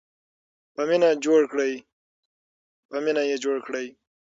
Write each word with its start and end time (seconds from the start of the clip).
په 0.75 0.81
مینه 0.89 1.09
یې 3.29 3.37
جوړ 3.43 3.57
کړئ. 3.65 3.87